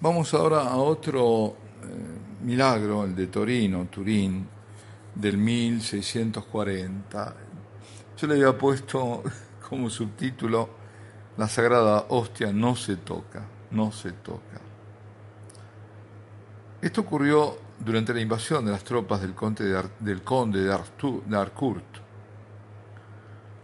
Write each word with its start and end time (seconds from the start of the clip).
Vamos 0.00 0.32
ahora 0.32 0.60
a 0.60 0.76
otro 0.76 1.56
eh, 1.82 2.44
milagro, 2.44 3.02
el 3.02 3.16
de 3.16 3.26
Torino, 3.26 3.86
Turín, 3.86 4.46
del 5.12 5.36
1640. 5.36 7.34
Yo 8.16 8.26
le 8.28 8.34
había 8.34 8.56
puesto 8.56 9.24
como 9.68 9.90
subtítulo 9.90 10.70
La 11.36 11.48
Sagrada 11.48 12.06
Hostia 12.10 12.52
no 12.52 12.76
se 12.76 12.98
toca, 12.98 13.44
no 13.72 13.90
se 13.90 14.12
toca. 14.12 14.60
Esto 16.80 17.00
ocurrió 17.00 17.58
durante 17.80 18.14
la 18.14 18.20
invasión 18.20 18.64
de 18.66 18.70
las 18.70 18.84
tropas 18.84 19.20
del 19.20 19.34
conde 19.34 19.64
de, 19.98 20.22
conde 20.22 20.60
de, 20.60 20.78
de 21.26 21.36
Harcourt. 21.36 21.96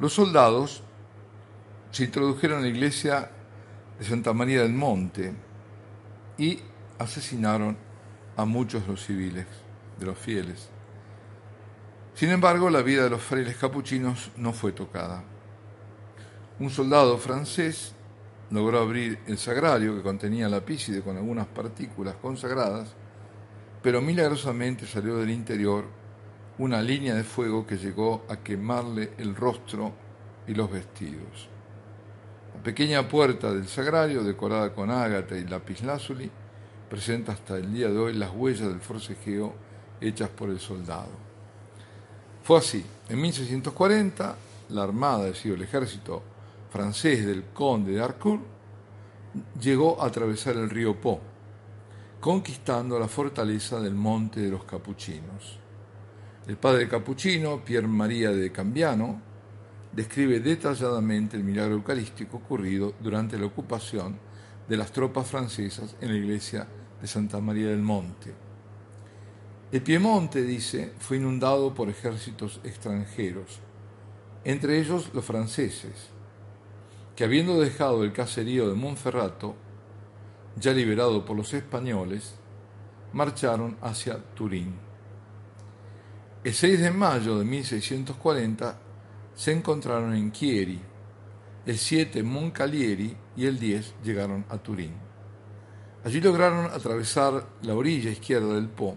Los 0.00 0.12
soldados 0.12 0.82
se 1.92 2.02
introdujeron 2.02 2.58
a 2.58 2.62
la 2.62 2.68
iglesia 2.68 3.30
de 3.96 4.04
Santa 4.04 4.32
María 4.32 4.62
del 4.62 4.72
Monte, 4.72 5.53
y 6.38 6.60
asesinaron 6.98 7.76
a 8.36 8.44
muchos 8.44 8.82
de 8.82 8.88
los 8.88 9.04
civiles, 9.04 9.46
de 9.98 10.06
los 10.06 10.18
fieles. 10.18 10.68
Sin 12.14 12.30
embargo, 12.30 12.70
la 12.70 12.82
vida 12.82 13.04
de 13.04 13.10
los 13.10 13.22
frailes 13.22 13.56
capuchinos 13.56 14.30
no 14.36 14.52
fue 14.52 14.72
tocada. 14.72 15.24
Un 16.60 16.70
soldado 16.70 17.18
francés 17.18 17.94
logró 18.50 18.80
abrir 18.80 19.18
el 19.26 19.38
sagrario 19.38 19.96
que 19.96 20.02
contenía 20.02 20.48
la 20.48 20.64
pícide 20.64 21.02
con 21.02 21.16
algunas 21.16 21.46
partículas 21.46 22.14
consagradas, 22.16 22.94
pero 23.82 24.00
milagrosamente 24.00 24.86
salió 24.86 25.16
del 25.16 25.30
interior 25.30 25.84
una 26.58 26.80
línea 26.80 27.14
de 27.14 27.24
fuego 27.24 27.66
que 27.66 27.76
llegó 27.76 28.24
a 28.28 28.36
quemarle 28.36 29.12
el 29.18 29.34
rostro 29.34 29.92
y 30.46 30.54
los 30.54 30.70
vestidos 30.70 31.53
pequeña 32.62 33.08
puerta 33.08 33.52
del 33.52 33.66
sagrario, 33.66 34.22
decorada 34.22 34.72
con 34.72 34.90
ágata 34.90 35.36
y 35.36 35.44
lapislázuli, 35.44 36.30
presenta 36.88 37.32
hasta 37.32 37.56
el 37.56 37.72
día 37.72 37.88
de 37.88 37.98
hoy 37.98 38.12
las 38.14 38.30
huellas 38.30 38.68
del 38.68 38.80
forcejeo 38.80 39.54
hechas 40.00 40.28
por 40.30 40.50
el 40.50 40.60
soldado. 40.60 41.10
Fue 42.42 42.58
así. 42.58 42.84
En 43.08 43.20
1640, 43.20 44.36
la 44.70 44.82
armada, 44.82 45.26
es 45.26 45.34
decir, 45.34 45.54
el 45.54 45.62
ejército 45.62 46.22
francés 46.70 47.26
del 47.26 47.44
conde 47.44 47.92
de 47.92 48.02
Harcourt, 48.02 48.42
llegó 49.60 50.00
a 50.00 50.06
atravesar 50.06 50.56
el 50.56 50.70
río 50.70 51.00
Po, 51.00 51.20
conquistando 52.20 52.98
la 52.98 53.08
fortaleza 53.08 53.80
del 53.80 53.94
Monte 53.94 54.40
de 54.40 54.50
los 54.50 54.64
Capuchinos. 54.64 55.58
El 56.46 56.56
padre 56.56 56.88
capuchino, 56.88 57.64
Pierre 57.64 57.88
María 57.88 58.30
de 58.30 58.52
Cambiano, 58.52 59.20
describe 59.94 60.40
detalladamente 60.40 61.36
el 61.36 61.44
milagro 61.44 61.74
eucarístico 61.74 62.38
ocurrido 62.38 62.94
durante 63.00 63.38
la 63.38 63.46
ocupación 63.46 64.18
de 64.68 64.76
las 64.76 64.92
tropas 64.92 65.28
francesas 65.28 65.94
en 66.00 66.08
la 66.08 66.16
iglesia 66.16 66.66
de 67.00 67.06
Santa 67.06 67.40
María 67.40 67.68
del 67.68 67.82
Monte. 67.82 68.32
El 69.70 69.82
Piemonte, 69.82 70.42
dice, 70.42 70.92
fue 70.98 71.16
inundado 71.16 71.74
por 71.74 71.88
ejércitos 71.88 72.60
extranjeros, 72.64 73.60
entre 74.44 74.78
ellos 74.78 75.10
los 75.12 75.24
franceses, 75.24 76.10
que 77.16 77.24
habiendo 77.24 77.60
dejado 77.60 78.04
el 78.04 78.12
caserío 78.12 78.68
de 78.68 78.74
Monferrato, 78.74 79.54
ya 80.56 80.72
liberado 80.72 81.24
por 81.24 81.36
los 81.36 81.52
españoles, 81.54 82.34
marcharon 83.12 83.76
hacia 83.80 84.18
Turín. 84.34 84.74
El 86.42 86.52
6 86.52 86.80
de 86.80 86.90
mayo 86.90 87.38
de 87.38 87.44
1640 87.44 88.83
se 89.34 89.52
encontraron 89.52 90.14
en 90.14 90.32
Chieri, 90.32 90.80
el 91.66 91.78
7 91.78 92.18
en 92.20 92.26
Moncalieri 92.26 93.16
y 93.36 93.46
el 93.46 93.58
10 93.58 93.94
llegaron 94.04 94.44
a 94.48 94.58
Turín. 94.58 94.92
Allí 96.04 96.20
lograron 96.20 96.66
atravesar 96.66 97.46
la 97.62 97.74
orilla 97.74 98.10
izquierda 98.10 98.54
del 98.54 98.68
Po, 98.68 98.96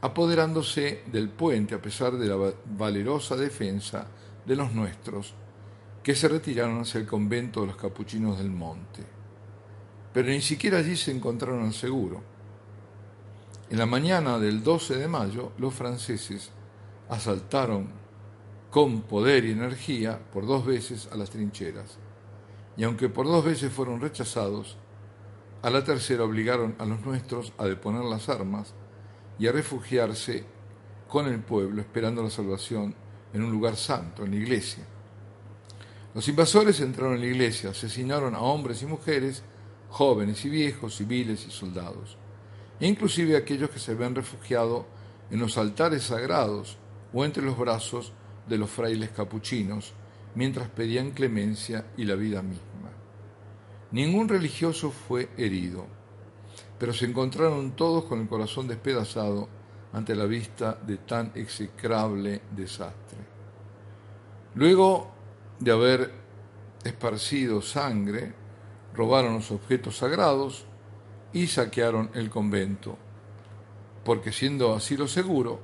apoderándose 0.00 1.02
del 1.12 1.28
puente 1.28 1.74
a 1.74 1.82
pesar 1.82 2.12
de 2.12 2.26
la 2.26 2.52
valerosa 2.64 3.36
defensa 3.36 4.06
de 4.44 4.56
los 4.56 4.72
nuestros, 4.72 5.34
que 6.02 6.14
se 6.14 6.28
retiraron 6.28 6.80
hacia 6.80 7.00
el 7.00 7.06
convento 7.06 7.60
de 7.60 7.68
los 7.68 7.76
capuchinos 7.76 8.38
del 8.38 8.50
monte. 8.50 9.02
Pero 10.12 10.28
ni 10.28 10.40
siquiera 10.40 10.78
allí 10.78 10.96
se 10.96 11.10
encontraron 11.10 11.64
al 11.64 11.72
seguro. 11.72 12.22
En 13.70 13.78
la 13.78 13.86
mañana 13.86 14.38
del 14.38 14.62
12 14.62 14.96
de 14.96 15.08
mayo, 15.08 15.52
los 15.58 15.74
franceses 15.74 16.50
asaltaron 17.08 18.03
con 18.74 19.02
poder 19.02 19.44
y 19.44 19.52
energía 19.52 20.18
por 20.32 20.48
dos 20.48 20.66
veces 20.66 21.08
a 21.12 21.16
las 21.16 21.30
trincheras. 21.30 21.96
Y 22.76 22.82
aunque 22.82 23.08
por 23.08 23.24
dos 23.24 23.44
veces 23.44 23.72
fueron 23.72 24.00
rechazados, 24.00 24.76
a 25.62 25.70
la 25.70 25.84
tercera 25.84 26.24
obligaron 26.24 26.74
a 26.80 26.84
los 26.84 27.06
nuestros 27.06 27.52
a 27.56 27.66
deponer 27.66 28.02
las 28.02 28.28
armas 28.28 28.74
y 29.38 29.46
a 29.46 29.52
refugiarse 29.52 30.44
con 31.06 31.28
el 31.28 31.38
pueblo 31.38 31.80
esperando 31.80 32.20
la 32.20 32.30
salvación 32.30 32.92
en 33.32 33.44
un 33.44 33.52
lugar 33.52 33.76
santo, 33.76 34.24
en 34.24 34.32
la 34.32 34.38
iglesia. 34.38 34.84
Los 36.12 36.26
invasores 36.26 36.80
entraron 36.80 37.14
en 37.14 37.20
la 37.20 37.26
iglesia, 37.26 37.70
asesinaron 37.70 38.34
a 38.34 38.40
hombres 38.40 38.82
y 38.82 38.86
mujeres, 38.86 39.44
jóvenes 39.88 40.44
y 40.46 40.48
viejos, 40.48 40.96
civiles 40.96 41.46
y 41.46 41.52
soldados, 41.52 42.18
e 42.80 42.88
inclusive 42.88 43.36
aquellos 43.36 43.70
que 43.70 43.78
se 43.78 43.92
habían 43.92 44.16
refugiado 44.16 44.84
en 45.30 45.38
los 45.38 45.58
altares 45.58 46.02
sagrados 46.02 46.76
o 47.12 47.24
entre 47.24 47.44
los 47.44 47.56
brazos 47.56 48.12
de 48.46 48.58
los 48.58 48.70
frailes 48.70 49.10
capuchinos 49.10 49.92
mientras 50.34 50.68
pedían 50.68 51.12
clemencia 51.12 51.86
y 51.96 52.04
la 52.04 52.14
vida 52.14 52.42
misma. 52.42 52.90
Ningún 53.92 54.28
religioso 54.28 54.90
fue 54.90 55.28
herido, 55.36 55.86
pero 56.78 56.92
se 56.92 57.06
encontraron 57.06 57.72
todos 57.76 58.04
con 58.04 58.20
el 58.20 58.28
corazón 58.28 58.66
despedazado 58.66 59.48
ante 59.92 60.16
la 60.16 60.24
vista 60.24 60.76
de 60.84 60.96
tan 60.98 61.30
execrable 61.36 62.42
desastre. 62.50 63.18
Luego 64.56 65.12
de 65.60 65.70
haber 65.70 66.10
esparcido 66.82 67.62
sangre, 67.62 68.34
robaron 68.94 69.34
los 69.34 69.50
objetos 69.50 69.96
sagrados 69.96 70.66
y 71.32 71.46
saquearon 71.46 72.10
el 72.14 72.30
convento, 72.30 72.98
porque 74.04 74.32
siendo 74.32 74.74
así 74.74 74.96
lo 74.96 75.08
seguro, 75.08 75.60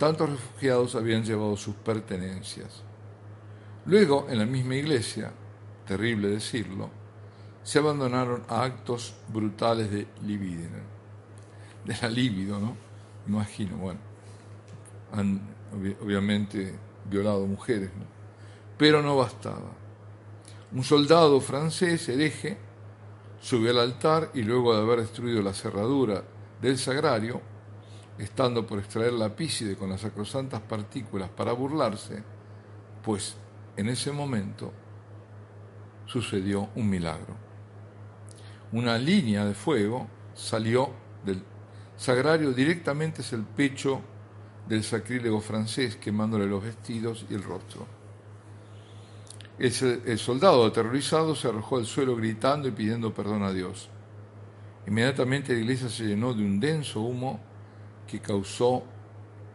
tantos 0.00 0.30
refugiados 0.30 0.94
habían 0.94 1.22
llevado 1.22 1.58
sus 1.58 1.74
pertenencias. 1.74 2.82
Luego, 3.84 4.28
en 4.30 4.38
la 4.38 4.46
misma 4.46 4.74
iglesia, 4.76 5.30
terrible 5.86 6.28
decirlo, 6.28 6.88
se 7.62 7.80
abandonaron 7.80 8.42
a 8.48 8.62
actos 8.62 9.14
brutales 9.28 9.90
de 9.90 10.06
libido, 10.24 10.70
de 11.84 11.96
la 12.00 12.08
libido, 12.08 12.58
¿no? 12.58 12.78
Imagino, 13.28 13.76
bueno, 13.76 14.00
han 15.12 15.38
obviamente 16.00 16.74
violado 17.04 17.46
mujeres, 17.46 17.90
¿no? 17.94 18.06
Pero 18.78 19.02
no 19.02 19.18
bastaba. 19.18 19.70
Un 20.72 20.82
soldado 20.82 21.42
francés 21.42 22.08
hereje 22.08 22.56
subió 23.38 23.70
al 23.70 23.80
altar 23.80 24.30
y 24.32 24.44
luego 24.44 24.74
de 24.74 24.80
haber 24.80 25.00
destruido 25.00 25.42
la 25.42 25.52
cerradura 25.52 26.24
del 26.62 26.78
sagrario, 26.78 27.42
estando 28.20 28.66
por 28.66 28.78
extraer 28.78 29.14
la 29.14 29.34
pícide 29.34 29.76
con 29.76 29.88
las 29.88 30.02
sacrosantas 30.02 30.60
partículas 30.60 31.30
para 31.30 31.52
burlarse, 31.52 32.22
pues 33.02 33.34
en 33.76 33.88
ese 33.88 34.12
momento 34.12 34.72
sucedió 36.04 36.68
un 36.74 36.90
milagro. 36.90 37.34
Una 38.72 38.98
línea 38.98 39.44
de 39.44 39.54
fuego 39.54 40.06
salió 40.34 40.90
del 41.24 41.42
sagrario 41.96 42.52
directamente 42.52 43.22
hacia 43.22 43.36
el 43.36 43.44
pecho 43.44 44.02
del 44.68 44.84
sacrílego 44.84 45.40
francés, 45.40 45.96
quemándole 45.96 46.46
los 46.46 46.62
vestidos 46.62 47.24
y 47.30 47.34
el 47.34 47.42
rostro. 47.42 47.86
El 49.58 50.18
soldado 50.18 50.64
aterrorizado 50.64 51.34
se 51.34 51.48
arrojó 51.48 51.78
al 51.78 51.86
suelo 51.86 52.16
gritando 52.16 52.68
y 52.68 52.70
pidiendo 52.70 53.12
perdón 53.12 53.42
a 53.42 53.52
Dios. 53.52 53.88
Inmediatamente 54.86 55.52
la 55.52 55.60
iglesia 55.60 55.88
se 55.88 56.04
llenó 56.04 56.32
de 56.32 56.42
un 56.42 56.58
denso 56.60 57.00
humo 57.00 57.49
que 58.10 58.20
causó 58.20 58.82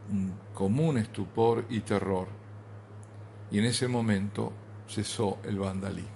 un 0.09 0.33
común 0.53 0.97
estupor 0.97 1.65
y 1.69 1.81
terror. 1.81 2.27
Y 3.51 3.59
en 3.59 3.65
ese 3.65 3.87
momento 3.87 4.53
cesó 4.87 5.39
el 5.43 5.59
vandalismo. 5.59 6.09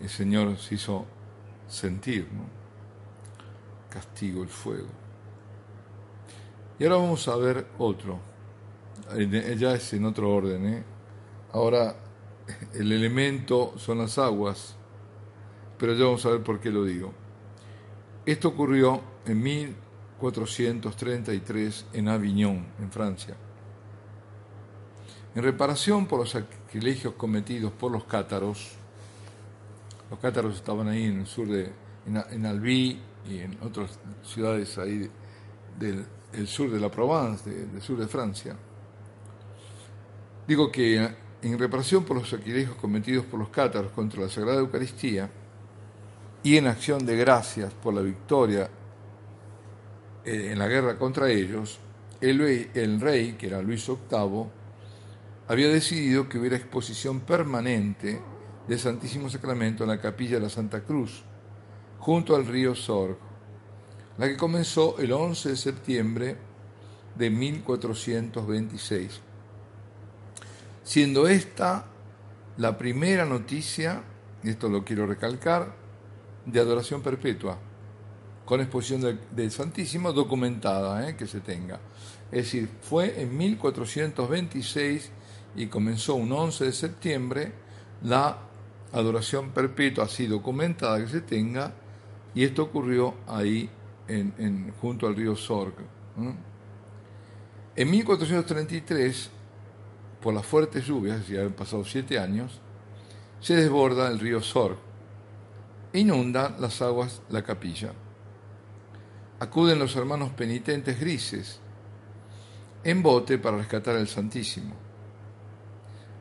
El 0.00 0.08
Señor 0.08 0.56
se 0.56 0.76
hizo 0.76 1.04
sentir, 1.68 2.26
¿no? 2.32 2.44
Castigo 3.90 4.42
el 4.42 4.48
fuego. 4.48 4.88
Y 6.78 6.84
ahora 6.84 6.96
vamos 6.96 7.28
a 7.28 7.36
ver 7.36 7.66
otro. 7.78 8.18
Ya 9.58 9.74
es 9.74 9.92
en 9.92 10.06
otro 10.06 10.34
orden. 10.34 10.66
¿eh? 10.66 10.84
Ahora 11.52 11.96
el 12.72 12.90
elemento 12.92 13.74
son 13.76 13.98
las 13.98 14.16
aguas, 14.18 14.74
pero 15.78 15.92
ya 15.94 16.06
vamos 16.06 16.24
a 16.24 16.30
ver 16.30 16.42
por 16.42 16.60
qué 16.60 16.70
lo 16.70 16.84
digo. 16.84 17.12
Esto 18.24 18.48
ocurrió 18.48 19.00
en 19.26 19.42
1433 20.22 21.86
en 21.94 22.08
Avignon, 22.08 22.64
en 22.80 22.90
Francia. 22.90 23.34
En 25.34 25.42
reparación 25.42 26.06
por 26.06 26.20
los 26.20 26.30
sacrilegios 26.30 27.14
cometidos 27.14 27.72
por 27.72 27.90
los 27.90 28.04
cátaros, 28.04 28.72
los 30.10 30.18
cátaros 30.20 30.54
estaban 30.56 30.88
ahí 30.88 31.04
en 31.04 31.20
el 31.20 31.26
sur 31.26 31.48
de, 31.48 31.72
en, 32.06 32.46
Albi 32.46 33.00
y 33.28 33.38
en 33.38 33.58
otras 33.62 33.98
ciudades 34.22 34.76
ahí 34.78 35.10
del 35.78 36.46
sur 36.46 36.70
de 36.70 36.78
la 36.78 36.90
Provence, 36.90 37.50
del 37.50 37.82
sur 37.82 37.98
de 37.98 38.06
Francia. 38.06 38.54
Digo 40.46 40.70
que 40.70 41.16
en 41.42 41.58
reparación 41.58 42.04
por 42.04 42.18
los 42.18 42.28
sacrilegios 42.28 42.76
cometidos 42.76 43.24
por 43.24 43.40
los 43.40 43.48
cátaros 43.48 43.90
contra 43.92 44.20
la 44.20 44.28
Sagrada 44.28 44.60
Eucaristía 44.60 45.30
y 46.42 46.56
en 46.56 46.66
acción 46.66 47.04
de 47.06 47.16
gracias 47.16 47.72
por 47.72 47.94
la 47.94 48.02
victoria 48.02 48.64
eh, 48.64 48.81
en 50.24 50.58
la 50.58 50.68
guerra 50.68 50.98
contra 50.98 51.30
ellos, 51.30 51.78
el 52.20 52.40
el 52.74 53.00
rey, 53.00 53.32
que 53.32 53.48
era 53.48 53.62
Luis 53.62 53.86
VIII, 53.86 54.46
había 55.48 55.68
decidido 55.68 56.28
que 56.28 56.38
hubiera 56.38 56.56
exposición 56.56 57.20
permanente 57.20 58.20
del 58.68 58.78
Santísimo 58.78 59.28
Sacramento 59.28 59.84
en 59.84 59.90
la 59.90 60.00
capilla 60.00 60.36
de 60.36 60.42
la 60.42 60.48
Santa 60.48 60.82
Cruz, 60.82 61.24
junto 61.98 62.36
al 62.36 62.46
río 62.46 62.74
Sorg, 62.74 63.16
la 64.18 64.28
que 64.28 64.36
comenzó 64.36 64.98
el 64.98 65.12
11 65.12 65.50
de 65.50 65.56
septiembre 65.56 66.36
de 67.16 67.30
1426, 67.30 69.20
siendo 70.84 71.26
esta 71.26 71.86
la 72.56 72.76
primera 72.78 73.24
noticia, 73.24 74.02
y 74.42 74.50
esto 74.50 74.68
lo 74.68 74.84
quiero 74.84 75.06
recalcar, 75.06 75.74
de 76.46 76.60
adoración 76.60 77.02
perpetua, 77.02 77.58
con 78.44 78.60
exposición 78.60 79.18
del, 79.30 79.50
Santísimo 79.50 80.12
documentada, 80.12 81.08
¿eh? 81.08 81.16
que 81.16 81.26
se 81.26 81.40
tenga. 81.40 81.80
Es 82.30 82.44
decir, 82.44 82.68
fue 82.80 83.20
en 83.20 83.36
1426 83.36 85.10
y 85.56 85.66
comenzó 85.66 86.14
un 86.14 86.32
11 86.32 86.64
de 86.64 86.72
septiembre 86.72 87.52
la 88.02 88.38
adoración 88.92 89.50
perpetua 89.50 90.04
así 90.04 90.26
documentada 90.26 90.98
que 90.98 91.08
se 91.08 91.20
tenga 91.20 91.72
y 92.34 92.44
esto 92.44 92.64
ocurrió 92.64 93.14
ahí 93.26 93.68
junto 94.80 95.06
al 95.06 95.16
río 95.16 95.36
Sorg. 95.36 95.74
En 97.76 97.90
1433, 97.90 99.30
por 100.20 100.34
las 100.34 100.44
fuertes 100.44 100.86
lluvias, 100.86 101.26
ya 101.28 101.42
han 101.42 101.52
pasado 101.52 101.84
siete 101.84 102.18
años, 102.18 102.60
se 103.40 103.56
desborda 103.56 104.08
el 104.08 104.18
río 104.18 104.40
Sorg 104.40 104.78
inunda 105.92 106.54
las 106.58 106.80
aguas 106.82 107.22
la 107.28 107.42
capilla. 107.42 107.92
Acuden 109.42 109.80
los 109.80 109.96
hermanos 109.96 110.30
penitentes 110.30 111.00
grises 111.00 111.58
en 112.84 113.02
bote 113.02 113.38
para 113.38 113.56
rescatar 113.56 113.96
al 113.96 114.06
Santísimo. 114.06 114.72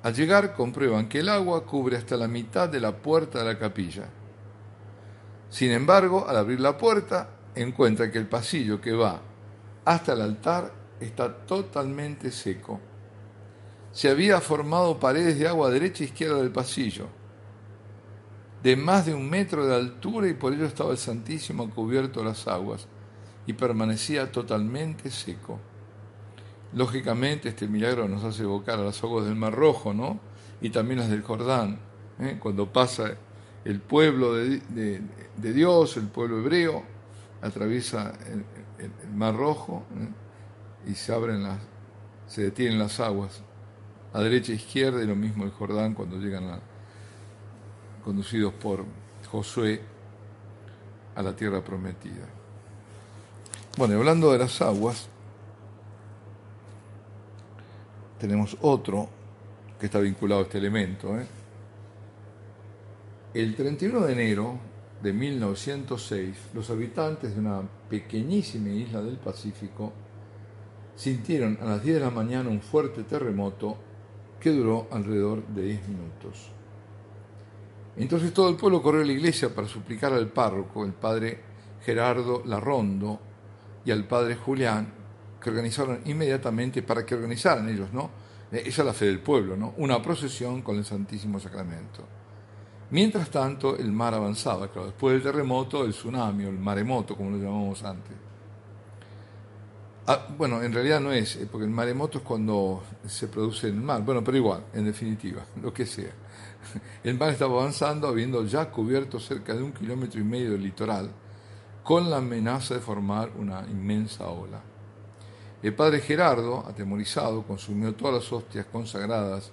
Al 0.01 0.15
llegar 0.15 0.55
comprueban 0.55 1.07
que 1.07 1.19
el 1.19 1.29
agua 1.29 1.63
cubre 1.63 1.97
hasta 1.97 2.17
la 2.17 2.27
mitad 2.27 2.67
de 2.67 2.79
la 2.79 2.97
puerta 2.97 3.37
de 3.37 3.45
la 3.45 3.59
capilla. 3.59 4.09
Sin 5.51 5.69
embargo, 5.69 6.25
al 6.27 6.35
abrir 6.35 6.61
la 6.61 6.79
puerta, 6.79 7.29
encuentra 7.53 8.11
que 8.11 8.17
el 8.17 8.25
pasillo 8.25 8.81
que 8.81 8.93
va 8.93 9.21
hasta 9.85 10.13
el 10.13 10.21
altar 10.21 10.73
está 10.99 11.45
totalmente 11.45 12.31
seco. 12.31 12.79
Se 13.91 14.09
había 14.09 14.41
formado 14.41 14.99
paredes 14.99 15.37
de 15.37 15.47
agua 15.47 15.69
derecha 15.69 16.03
e 16.03 16.07
izquierda 16.07 16.37
del 16.37 16.51
pasillo, 16.51 17.05
de 18.63 18.75
más 18.75 19.05
de 19.05 19.13
un 19.13 19.29
metro 19.29 19.67
de 19.67 19.75
altura 19.75 20.27
y 20.27 20.33
por 20.33 20.53
ello 20.53 20.65
estaba 20.65 20.89
el 20.89 20.97
Santísimo 20.97 21.69
cubierto 21.69 22.21
de 22.21 22.25
las 22.25 22.47
aguas 22.47 22.87
y 23.45 23.53
permanecía 23.53 24.31
totalmente 24.31 25.09
seco. 25.09 25.59
Lógicamente 26.73 27.49
este 27.49 27.67
milagro 27.67 28.07
nos 28.07 28.23
hace 28.23 28.43
evocar 28.43 28.79
a 28.79 28.83
las 28.83 29.03
aguas 29.03 29.25
del 29.25 29.35
Mar 29.35 29.53
Rojo, 29.53 29.93
¿no? 29.93 30.19
Y 30.61 30.69
también 30.69 30.99
las 30.99 31.09
del 31.09 31.21
Jordán, 31.21 31.79
¿eh? 32.19 32.37
cuando 32.39 32.71
pasa 32.71 33.15
el 33.65 33.79
pueblo 33.79 34.35
de, 34.35 35.01
Dios, 35.37 35.97
el 35.97 36.07
pueblo 36.07 36.39
hebreo, 36.39 36.83
atraviesa 37.41 38.13
el, 38.27 38.45
Mar 39.13 39.35
Rojo 39.35 39.83
¿eh? 39.95 40.89
y 40.91 40.95
se 40.95 41.13
abren 41.13 41.43
las, 41.43 41.59
se 42.27 42.43
detienen 42.43 42.79
las 42.79 42.99
aguas 42.99 43.43
a 44.13 44.21
derecha 44.21 44.51
e 44.51 44.55
izquierda 44.55 45.03
y 45.03 45.07
lo 45.07 45.15
mismo 45.15 45.43
el 45.43 45.51
Jordán 45.51 45.93
cuando 45.93 46.17
llegan 46.17 46.59
conducidos 48.03 48.53
por 48.53 48.85
Josué 49.29 49.81
a 51.15 51.21
la 51.21 51.35
tierra 51.35 51.63
prometida. 51.63 52.40
Bueno, 53.77 53.95
hablando 53.95 54.33
de 54.33 54.37
las 54.37 54.61
aguas, 54.61 55.07
tenemos 58.19 58.57
otro 58.59 59.07
que 59.79 59.85
está 59.85 59.99
vinculado 59.99 60.41
a 60.41 60.43
este 60.43 60.57
elemento. 60.57 61.17
¿eh? 61.17 61.25
El 63.33 63.55
31 63.55 64.01
de 64.01 64.11
enero 64.11 64.59
de 65.01 65.13
1906, 65.13 66.37
los 66.53 66.69
habitantes 66.69 67.33
de 67.33 67.39
una 67.39 67.61
pequeñísima 67.89 68.67
isla 68.69 69.01
del 69.01 69.15
Pacífico 69.15 69.93
sintieron 70.97 71.57
a 71.61 71.65
las 71.65 71.81
10 71.81 71.95
de 71.95 72.01
la 72.01 72.11
mañana 72.11 72.49
un 72.49 72.59
fuerte 72.59 73.03
terremoto 73.03 73.77
que 74.41 74.49
duró 74.49 74.89
alrededor 74.91 75.47
de 75.47 75.63
10 75.63 75.87
minutos. 75.87 76.51
Entonces 77.95 78.33
todo 78.33 78.49
el 78.49 78.57
pueblo 78.57 78.81
corrió 78.81 79.01
a 79.01 79.05
la 79.05 79.13
iglesia 79.13 79.55
para 79.55 79.69
suplicar 79.69 80.11
al 80.11 80.27
párroco, 80.27 80.83
el 80.83 80.91
padre 80.91 81.39
Gerardo 81.85 82.43
Larrondo, 82.45 83.30
y 83.85 83.91
al 83.91 84.05
padre 84.05 84.35
Julián, 84.35 84.87
que 85.41 85.49
organizaron 85.49 86.01
inmediatamente 86.05 86.83
para 86.83 87.05
que 87.05 87.15
organizaran 87.15 87.67
ellos, 87.69 87.91
¿no? 87.91 88.11
Eh, 88.51 88.63
esa 88.65 88.81
es 88.81 88.85
la 88.85 88.93
fe 88.93 89.05
del 89.05 89.19
pueblo, 89.19 89.55
¿no? 89.55 89.73
Una 89.77 90.01
procesión 90.01 90.61
con 90.61 90.77
el 90.77 90.85
Santísimo 90.85 91.39
Sacramento. 91.39 92.05
Mientras 92.91 93.29
tanto, 93.29 93.77
el 93.77 93.91
mar 93.91 94.13
avanzaba, 94.13 94.69
claro, 94.69 94.87
después 94.87 95.13
del 95.13 95.23
terremoto, 95.23 95.85
el 95.85 95.91
tsunami, 95.91 96.45
o 96.45 96.49
el 96.49 96.59
maremoto, 96.59 97.15
como 97.15 97.31
lo 97.31 97.37
llamamos 97.37 97.83
antes. 97.83 98.15
Ah, 100.07 100.27
bueno, 100.37 100.61
en 100.61 100.73
realidad 100.73 100.99
no 100.99 101.11
es, 101.11 101.37
eh, 101.37 101.47
porque 101.49 101.65
el 101.65 101.71
maremoto 101.71 102.17
es 102.17 102.23
cuando 102.23 102.83
se 103.05 103.27
produce 103.27 103.69
en 103.69 103.75
el 103.75 103.81
mar, 103.81 104.01
bueno, 104.03 104.23
pero 104.23 104.35
igual, 104.35 104.65
en 104.73 104.85
definitiva, 104.85 105.45
lo 105.61 105.73
que 105.73 105.85
sea. 105.85 106.11
El 107.03 107.17
mar 107.17 107.29
estaba 107.29 107.59
avanzando, 107.61 108.07
habiendo 108.07 108.45
ya 108.45 108.69
cubierto 108.69 109.19
cerca 109.19 109.53
de 109.53 109.63
un 109.63 109.71
kilómetro 109.71 110.19
y 110.19 110.23
medio 110.23 110.51
del 110.51 110.63
litoral, 110.63 111.09
con 111.83 112.09
la 112.09 112.17
amenaza 112.17 112.75
de 112.75 112.79
formar 112.79 113.31
una 113.37 113.65
inmensa 113.69 114.27
ola. 114.27 114.61
El 115.63 115.75
padre 115.75 115.99
Gerardo, 115.99 116.65
atemorizado, 116.67 117.43
consumió 117.43 117.93
todas 117.93 118.15
las 118.15 118.33
hostias 118.33 118.65
consagradas 118.65 119.51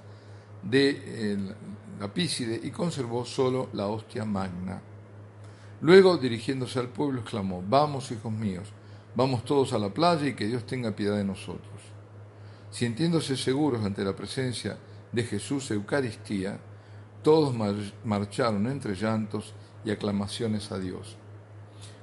de 0.63 1.37
la 2.01 2.13
pícide 2.13 2.61
y 2.63 2.71
conservó 2.71 3.25
solo 3.25 3.69
la 3.73 3.87
hostia 3.87 4.25
magna. 4.25 4.81
Luego, 5.81 6.17
dirigiéndose 6.17 6.79
al 6.79 6.89
pueblo, 6.89 7.21
exclamó, 7.21 7.63
Vamos, 7.67 8.11
hijos 8.11 8.33
míos, 8.33 8.69
vamos 9.15 9.45
todos 9.45 9.73
a 9.73 9.79
la 9.79 9.91
playa 9.91 10.27
y 10.27 10.35
que 10.35 10.47
Dios 10.47 10.65
tenga 10.65 10.97
piedad 10.97 11.17
de 11.17 11.25
nosotros. 11.25 11.81
Sintiéndose 12.71 13.37
seguros 13.37 13.85
ante 13.85 14.05
la 14.05 14.15
presencia 14.15 14.79
de 15.13 15.25
Jesús 15.25 15.71
Eucaristía, 15.71 16.59
todos 17.23 17.55
marcharon 18.05 18.67
entre 18.67 18.95
llantos 18.95 19.55
y 19.85 19.91
aclamaciones 19.91 20.71
a 20.73 20.79
Dios. 20.79 21.17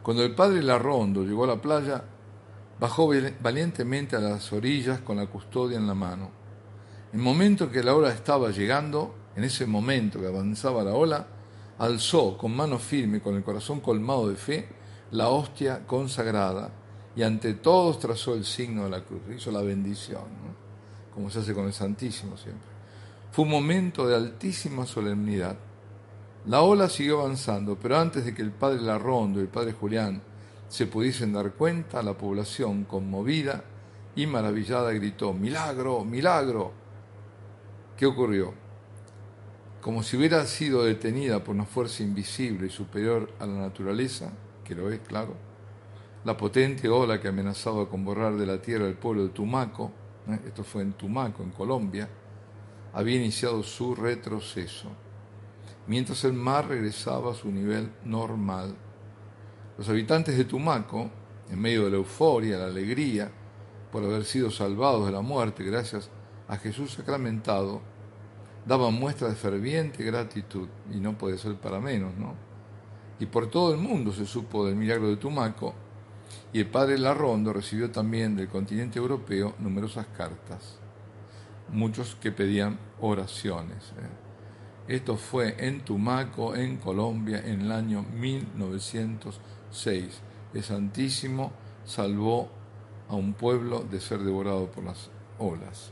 Cuando 0.05 0.23
el 0.23 0.35
padre 0.35 0.61
Larrondo 0.61 1.23
llegó 1.23 1.45
a 1.45 1.47
la 1.47 1.61
playa, 1.61 2.03
Bajó 2.79 3.09
valientemente 3.39 4.17
a 4.17 4.19
las 4.19 4.51
orillas 4.51 4.99
con 4.99 5.15
la 5.15 5.27
custodia 5.27 5.77
en 5.77 5.87
la 5.87 5.93
mano. 5.93 6.29
En 7.13 7.19
el 7.19 7.23
momento 7.23 7.71
que 7.71 7.83
la 7.83 7.95
ola 7.95 8.09
estaba 8.09 8.51
llegando, 8.51 9.15
en 9.35 9.45
ese 9.45 9.65
momento 9.65 10.19
que 10.19 10.27
avanzaba 10.27 10.83
la 10.83 10.93
ola, 10.93 11.25
alzó 11.77 12.37
con 12.37 12.53
mano 12.53 12.77
firme, 12.77 13.21
con 13.21 13.35
el 13.35 13.43
corazón 13.43 13.79
colmado 13.79 14.27
de 14.27 14.35
fe, 14.35 14.67
la 15.11 15.29
hostia 15.29 15.87
consagrada 15.87 16.69
y 17.15 17.23
ante 17.23 17.53
todos 17.53 17.99
trazó 17.99 18.33
el 18.33 18.43
signo 18.43 18.83
de 18.83 18.89
la 18.89 19.05
cruz, 19.05 19.21
hizo 19.33 19.51
la 19.51 19.61
bendición, 19.61 20.23
como 21.13 21.29
se 21.29 21.39
hace 21.39 21.53
con 21.53 21.67
el 21.67 21.73
Santísimo 21.73 22.35
siempre. 22.35 22.67
Fue 23.31 23.45
un 23.45 23.51
momento 23.51 24.05
de 24.05 24.17
altísima 24.17 24.85
solemnidad. 24.85 25.55
La 26.47 26.61
ola 26.61 26.89
siguió 26.89 27.21
avanzando, 27.21 27.75
pero 27.75 27.97
antes 27.97 28.23
de 28.23 28.35
que 28.35 28.43
el 28.43 28.51
padre 28.51 28.81
Larrondo 28.81 29.39
y 29.39 29.43
el 29.43 29.47
padre 29.47 29.73
Julián 29.73 30.21
se 30.67 30.85
pudiesen 30.85 31.33
dar 31.33 31.53
cuenta, 31.53 32.03
la 32.03 32.15
población, 32.15 32.83
conmovida 32.83 33.63
y 34.15 34.27
maravillada, 34.27 34.91
gritó, 34.93 35.33
Milagro, 35.33 36.05
milagro. 36.05 36.71
¿Qué 37.97 38.05
ocurrió? 38.05 38.53
Como 39.81 40.03
si 40.03 40.17
hubiera 40.17 40.45
sido 40.45 40.83
detenida 40.83 41.43
por 41.43 41.55
una 41.55 41.65
fuerza 41.65 42.03
invisible 42.03 42.67
y 42.67 42.69
superior 42.69 43.31
a 43.39 43.47
la 43.47 43.57
naturaleza, 43.57 44.31
que 44.63 44.75
lo 44.75 44.91
es, 44.91 44.99
claro, 44.99 45.33
la 46.25 46.37
potente 46.37 46.89
ola 46.89 47.19
que 47.19 47.27
amenazaba 47.27 47.89
con 47.89 48.05
borrar 48.05 48.35
de 48.35 48.45
la 48.45 48.61
tierra 48.61 48.87
el 48.87 48.95
pueblo 48.95 49.23
de 49.23 49.29
Tumaco, 49.29 49.91
¿eh? 50.27 50.39
esto 50.45 50.63
fue 50.63 50.83
en 50.83 50.93
Tumaco, 50.93 51.41
en 51.41 51.51
Colombia, 51.51 52.07
había 52.93 53.15
iniciado 53.15 53.63
su 53.63 53.95
retroceso, 53.95 54.89
mientras 55.87 56.23
el 56.23 56.33
mar 56.33 56.67
regresaba 56.67 57.31
a 57.31 57.35
su 57.35 57.51
nivel 57.51 57.91
normal 58.03 58.75
los 59.77 59.89
habitantes 59.89 60.37
de 60.37 60.45
Tumaco, 60.45 61.09
en 61.49 61.59
medio 61.59 61.83
de 61.83 61.91
la 61.91 61.97
euforia, 61.97 62.57
la 62.57 62.67
alegría, 62.67 63.29
por 63.91 64.03
haber 64.03 64.23
sido 64.23 64.49
salvados 64.49 65.05
de 65.05 65.11
la 65.11 65.19
muerte 65.19 65.63
gracias 65.65 66.09
a 66.47 66.55
Jesús 66.55 66.93
sacramentado, 66.93 67.81
daban 68.65 68.93
muestra 68.93 69.27
de 69.27 69.35
ferviente 69.35 70.03
gratitud, 70.03 70.69
y 70.93 71.01
no 71.01 71.17
puede 71.17 71.37
ser 71.37 71.55
para 71.55 71.81
menos, 71.81 72.15
¿no? 72.15 72.35
Y 73.19 73.25
por 73.25 73.49
todo 73.49 73.73
el 73.73 73.79
mundo 73.79 74.13
se 74.13 74.25
supo 74.25 74.65
del 74.65 74.75
milagro 74.75 75.09
de 75.09 75.17
Tumaco, 75.17 75.73
y 76.53 76.59
el 76.61 76.67
padre 76.67 76.97
Larrondo 76.97 77.51
recibió 77.51 77.91
también 77.91 78.35
del 78.35 78.47
continente 78.47 78.97
europeo 78.97 79.55
numerosas 79.59 80.07
cartas, 80.17 80.79
muchos 81.69 82.15
que 82.15 82.31
pedían 82.31 82.79
oraciones. 83.01 83.91
¿eh? 83.99 84.24
Esto 84.87 85.17
fue 85.17 85.55
en 85.57 85.81
Tumaco, 85.81 86.55
en 86.55 86.77
Colombia, 86.77 87.41
en 87.43 87.61
el 87.61 87.71
año 87.71 88.03
1906. 88.03 90.21
El 90.53 90.63
Santísimo 90.63 91.51
salvó 91.85 92.49
a 93.09 93.15
un 93.15 93.33
pueblo 93.33 93.83
de 93.83 93.99
ser 93.99 94.19
devorado 94.19 94.71
por 94.71 94.83
las 94.83 95.09
olas. 95.39 95.91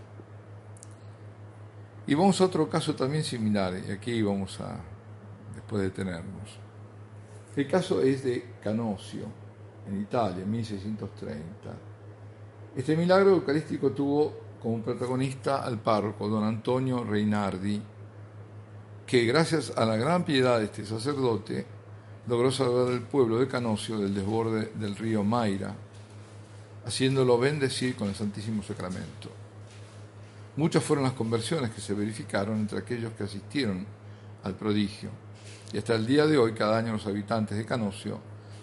Y 2.05 2.13
vamos 2.13 2.39
a 2.39 2.45
otro 2.45 2.69
caso 2.69 2.95
también 2.95 3.23
similar, 3.23 3.73
y 3.88 3.91
aquí 3.91 4.21
vamos 4.21 4.59
a 4.59 4.79
después 5.55 5.81
detenernos. 5.81 6.59
El 7.55 7.67
caso 7.67 8.01
es 8.01 8.23
de 8.23 8.57
Canosio, 8.62 9.25
en 9.88 10.01
Italia, 10.01 10.43
en 10.43 10.51
1630. 10.51 11.43
Este 12.75 12.95
milagro 12.95 13.31
eucarístico 13.31 13.91
tuvo 13.91 14.33
como 14.62 14.81
protagonista 14.81 15.63
al 15.63 15.79
párroco 15.79 16.27
don 16.27 16.43
Antonio 16.43 17.03
Reinardi, 17.03 17.81
que 19.05 19.25
gracias 19.25 19.74
a 19.75 19.86
la 19.86 19.98
gran 19.98 20.24
piedad 20.24 20.60
de 20.60 20.65
este 20.65 20.86
sacerdote 20.86 21.65
logró 22.27 22.51
salvar 22.51 22.88
al 22.88 23.01
pueblo 23.01 23.39
de 23.39 23.48
Canosio 23.48 23.98
del 23.98 24.13
desborde 24.13 24.72
del 24.75 24.95
río 24.95 25.24
Maira, 25.24 25.75
haciéndolo 26.86 27.38
bendecir 27.38 27.95
con 27.95 28.10
el 28.10 28.15
Santísimo 28.15 28.63
Sacramento. 28.63 29.29
Muchas 30.55 30.83
fueron 30.83 31.03
las 31.03 31.13
conversiones 31.13 31.72
que 31.72 31.81
se 31.81 31.93
verificaron 31.93 32.60
entre 32.60 32.79
aquellos 32.79 33.13
que 33.13 33.24
asistieron 33.24 33.86
al 34.43 34.55
prodigio, 34.55 35.10
y 35.74 35.77
hasta 35.77 35.95
el 35.95 36.05
día 36.05 36.27
de 36.27 36.38
hoy 36.38 36.53
cada 36.53 36.77
año 36.77 36.93
los 36.93 37.07
habitantes 37.07 37.57
de 37.57 37.65
Canosio 37.65 38.19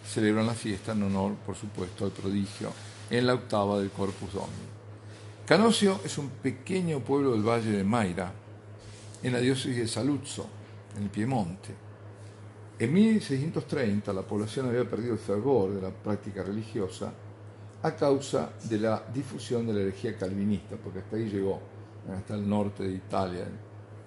celebran 0.07 0.47
la 0.47 0.55
fiesta 0.55 0.93
en 0.93 1.03
honor, 1.03 1.35
por 1.45 1.57
supuesto, 1.57 2.05
al 2.05 2.13
prodigio 2.13 2.73
en 3.11 3.27
la 3.27 3.35
octava 3.35 3.79
del 3.79 3.91
Corpus 3.91 4.33
Domini. 4.33 4.71
Canosio 5.47 6.01
es 6.05 6.17
un 6.17 6.29
pequeño 6.29 7.01
pueblo 7.01 7.33
del 7.33 7.43
valle 7.43 7.73
de 7.73 7.85
Mayra, 7.85 8.33
en 9.23 9.33
la 9.33 9.41
diócesis 9.41 9.77
de 9.77 9.89
Saluzzo, 9.89 10.47
en 10.97 11.05
el 11.05 11.11
Piemonte. 11.11 11.75
En 12.79 12.93
1630 12.93 14.13
la 14.13 14.23
población 14.23 14.69
había 14.69 14.89
perdido 14.89 15.13
el 15.13 15.19
fervor 15.19 15.75
de 15.75 15.83
la 15.83 15.91
práctica 15.91 16.43
religiosa 16.43 17.13
a 17.83 17.95
causa 17.95 18.51
de 18.65 18.79
la 18.79 19.03
difusión 19.13 19.67
de 19.67 19.75
la 19.75 19.81
herejía 19.81 20.17
calvinista, 20.17 20.77
porque 20.77 21.01
hasta 21.01 21.17
ahí 21.17 21.29
llegó 21.29 21.61
hasta 22.11 22.35
el 22.35 22.49
norte 22.49 22.85
de 22.85 22.95
Italia, 22.95 23.43
en 23.43 23.59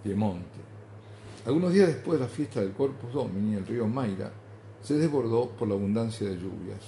Piemonte. 0.03 0.59
Algunos 1.45 1.73
días 1.73 1.87
después 1.87 2.19
de 2.19 2.25
la 2.25 2.31
fiesta 2.31 2.61
del 2.61 2.71
Corpus 2.71 3.13
Domini, 3.13 3.55
el 3.55 3.65
río 3.65 3.87
Maira 3.87 4.31
se 4.81 4.95
desbordó 4.95 5.49
por 5.49 5.67
la 5.67 5.75
abundancia 5.75 6.27
de 6.27 6.35
lluvias. 6.35 6.81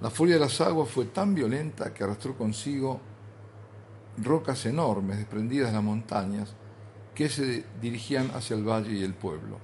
La 0.00 0.10
furia 0.10 0.34
de 0.34 0.40
las 0.40 0.60
aguas 0.60 0.88
fue 0.88 1.06
tan 1.06 1.34
violenta 1.34 1.92
que 1.92 2.04
arrastró 2.04 2.36
consigo 2.36 3.00
rocas 4.18 4.66
enormes 4.66 5.18
desprendidas 5.18 5.68
de 5.68 5.74
las 5.74 5.84
montañas 5.84 6.54
que 7.20 7.28
se 7.28 7.66
dirigían 7.82 8.30
hacia 8.30 8.56
el 8.56 8.66
valle 8.66 8.92
y 8.94 9.02
el 9.02 9.12
pueblo. 9.12 9.58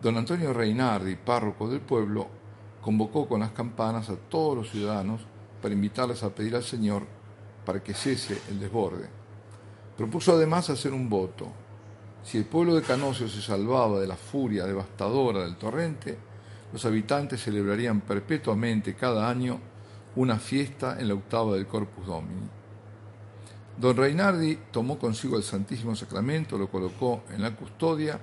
Don 0.00 0.16
Antonio 0.16 0.54
Reinardi, 0.54 1.14
párroco 1.14 1.68
del 1.68 1.82
pueblo, 1.82 2.26
convocó 2.80 3.28
con 3.28 3.40
las 3.40 3.50
campanas 3.50 4.08
a 4.08 4.16
todos 4.16 4.56
los 4.56 4.70
ciudadanos 4.70 5.20
para 5.60 5.74
invitarles 5.74 6.22
a 6.22 6.34
pedir 6.34 6.56
al 6.56 6.62
Señor 6.62 7.02
para 7.66 7.82
que 7.82 7.92
cese 7.92 8.40
el 8.48 8.58
desborde. 8.58 9.10
Propuso 9.94 10.32
además 10.32 10.70
hacer 10.70 10.94
un 10.94 11.10
voto. 11.10 11.52
Si 12.22 12.38
el 12.38 12.46
pueblo 12.46 12.76
de 12.76 12.80
Canosio 12.80 13.28
se 13.28 13.42
salvaba 13.42 14.00
de 14.00 14.06
la 14.06 14.16
furia 14.16 14.64
devastadora 14.64 15.40
del 15.40 15.56
torrente, 15.56 16.16
los 16.72 16.82
habitantes 16.86 17.42
celebrarían 17.42 18.00
perpetuamente 18.00 18.94
cada 18.94 19.28
año 19.28 19.60
una 20.16 20.38
fiesta 20.38 20.98
en 20.98 21.08
la 21.08 21.14
octava 21.14 21.56
del 21.56 21.66
Corpus 21.66 22.06
Domini. 22.06 22.57
Don 23.80 23.96
Reinardi 23.96 24.58
tomó 24.72 24.98
consigo 24.98 25.36
el 25.36 25.44
Santísimo 25.44 25.94
Sacramento, 25.94 26.58
lo 26.58 26.68
colocó 26.68 27.22
en 27.30 27.42
la 27.42 27.54
custodia 27.54 28.18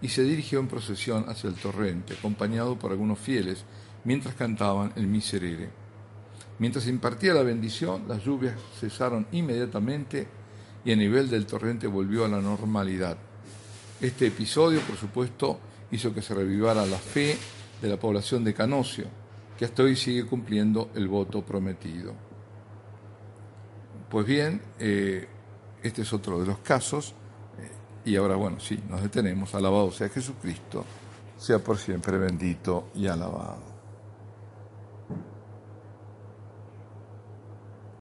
y 0.00 0.06
se 0.08 0.22
dirigió 0.22 0.60
en 0.60 0.68
procesión 0.68 1.24
hacia 1.28 1.48
el 1.48 1.56
torrente, 1.56 2.14
acompañado 2.14 2.78
por 2.78 2.92
algunos 2.92 3.18
fieles, 3.18 3.64
mientras 4.04 4.36
cantaban 4.36 4.92
el 4.94 5.08
Miserere. 5.08 5.70
Mientras 6.60 6.86
impartía 6.86 7.34
la 7.34 7.42
bendición, 7.42 8.04
las 8.06 8.22
lluvias 8.22 8.54
cesaron 8.78 9.26
inmediatamente 9.32 10.28
y 10.84 10.92
el 10.92 11.00
nivel 11.00 11.28
del 11.28 11.46
torrente 11.46 11.88
volvió 11.88 12.24
a 12.24 12.28
la 12.28 12.40
normalidad. 12.40 13.16
Este 14.00 14.28
episodio, 14.28 14.78
por 14.82 14.96
supuesto, 14.96 15.58
hizo 15.90 16.14
que 16.14 16.22
se 16.22 16.32
revivara 16.32 16.86
la 16.86 16.98
fe 16.98 17.36
de 17.80 17.88
la 17.88 17.98
población 17.98 18.44
de 18.44 18.54
Canosio, 18.54 19.06
que 19.58 19.64
hasta 19.64 19.82
hoy 19.82 19.96
sigue 19.96 20.26
cumpliendo 20.26 20.90
el 20.94 21.08
voto 21.08 21.42
prometido. 21.42 22.31
Pues 24.12 24.26
bien, 24.26 24.60
eh, 24.78 25.26
este 25.82 26.02
es 26.02 26.12
otro 26.12 26.38
de 26.38 26.44
los 26.44 26.58
casos, 26.58 27.14
eh, 27.58 28.10
y 28.10 28.16
ahora, 28.16 28.36
bueno, 28.36 28.60
sí, 28.60 28.78
nos 28.90 29.02
detenemos. 29.02 29.54
Alabado 29.54 29.90
sea 29.90 30.10
Jesucristo, 30.10 30.84
sea 31.38 31.60
por 31.60 31.78
siempre 31.78 32.18
bendito 32.18 32.90
y 32.94 33.06
alabado. 33.06 33.71